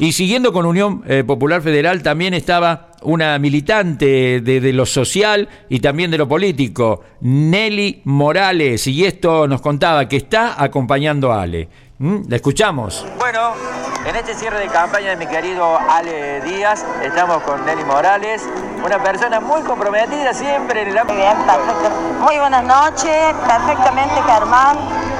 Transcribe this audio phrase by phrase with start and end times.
[0.00, 5.80] Y siguiendo con Unión eh, Popular Federal también estaba una militante de, lo social y
[5.80, 11.68] también de lo político, Nelly Morales, y esto nos contaba que está acompañando a Ale.
[11.98, 12.28] ¿Mm?
[12.28, 13.06] ¿La escuchamos?
[13.18, 13.52] Bueno,
[14.06, 18.42] en este cierre de campaña de mi querido Ale Díaz, estamos con Nelly Morales,
[18.84, 21.14] una persona muy comprometida siempre en el ámbito.
[21.14, 21.90] Muy bien, perfecto.
[22.20, 24.76] Muy buenas noches, perfectamente Germán,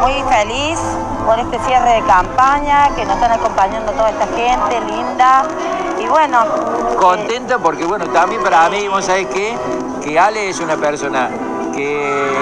[0.00, 0.78] muy feliz
[1.26, 5.44] por este cierre de campaña, que nos están acompañando toda esta gente linda.
[5.98, 6.44] Y bueno.
[6.98, 9.56] Contenta porque, bueno, también para mí, vos sabés que,
[10.02, 11.28] que Ale es una persona
[11.74, 12.32] que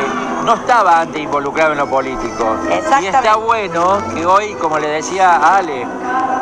[0.45, 2.57] no estaba antes involucrado en lo político.
[3.01, 5.87] Y está bueno que hoy, como le decía a Ale,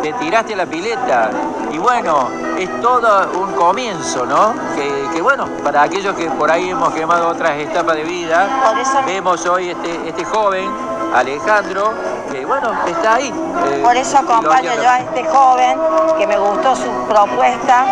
[0.03, 1.31] te tiraste la pileta.
[1.73, 4.55] Y bueno, es todo un comienzo, ¿no?
[4.77, 8.47] Que, bueno, para aquellos que por ahí hemos quemado otras etapas de vida,
[9.07, 10.69] vemos hoy este, este joven,
[11.15, 11.93] Alejandro,
[12.31, 13.29] que bueno, está ahí.
[13.29, 15.79] Eh, por eso acompaño yo a este joven,
[16.19, 17.85] que me gustó su propuesta,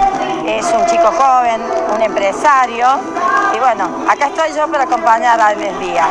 [0.44, 1.62] es un chico joven,
[1.94, 2.86] un empresario,
[3.54, 6.08] y bueno, acá estoy yo para acompañar a Alex Díaz.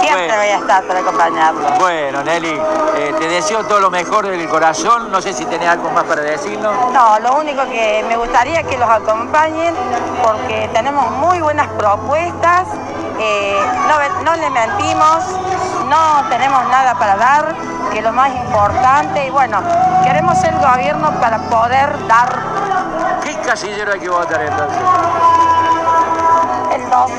[0.00, 1.60] Siempre voy a estar para acompañarlo.
[1.78, 2.58] Bueno, Nelly,
[2.96, 5.12] eh, te deseo todo lo mejor del corazón.
[5.12, 6.74] No sé si tenés algo más para decirnos.
[6.92, 9.74] No, lo único que me gustaría es que los acompañen
[10.22, 12.66] porque tenemos muy buenas propuestas.
[13.22, 15.24] Eh, no, no le mentimos,
[15.88, 17.54] no tenemos nada para dar,
[17.92, 19.26] que es lo más importante.
[19.26, 19.62] Y bueno,
[20.02, 22.28] queremos el gobierno para poder dar.
[23.22, 24.80] ¿Qué casillero hay que votar entonces?
[26.74, 27.10] El 2.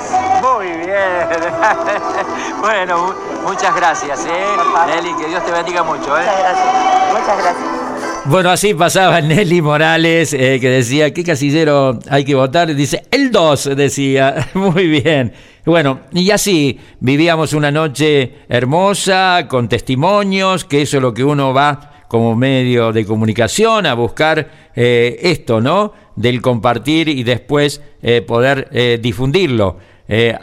[0.41, 1.27] Muy bien.
[2.61, 3.13] bueno,
[3.43, 4.45] muchas gracias, ¿eh?
[4.87, 6.23] Nelly, que Dios te bendiga mucho, ¿eh?
[6.23, 7.11] Muchas gracias.
[7.11, 7.80] Muchas gracias.
[8.25, 12.73] Bueno, así pasaba Nelly Morales, eh, que decía, ¿qué casillero hay que votar?
[12.75, 14.49] Dice, el 2, decía.
[14.53, 15.33] Muy bien.
[15.65, 21.53] Bueno, y así vivíamos una noche hermosa, con testimonios, que eso es lo que uno
[21.53, 25.93] va como medio de comunicación a buscar eh, esto, ¿no?
[26.15, 29.77] Del compartir y después eh, poder eh, difundirlo.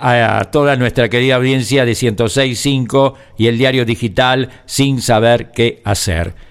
[0.01, 6.48] a, toda nuestra querida audiencia de 106.5 y el diario digital sin saber qué hacer.